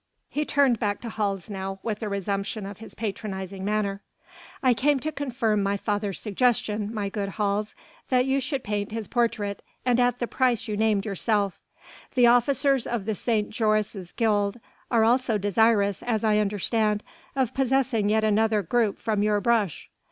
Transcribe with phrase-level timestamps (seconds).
[0.29, 4.01] He turned back to Hals now with a resumption of his patronizing manner.
[4.63, 7.75] "I came to confirm my father's suggestion, my good Hals,
[8.09, 11.59] that you should paint his portrait and at the price you named yourself.
[12.15, 13.51] The officers of St.
[13.51, 14.59] Joris' Guild
[14.89, 17.03] are also desirous, as I understand,
[17.35, 19.87] of possessing yet another group from your brush."